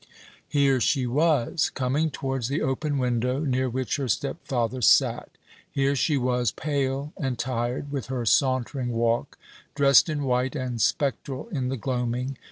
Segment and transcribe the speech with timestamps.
[0.47, 5.29] Here she was, coming towards the open window near which her stepfather sat.
[5.69, 9.37] Here she was, pale and tired, with her sauntering walk,
[9.75, 12.39] dressed in white, and spectral in the gloaming.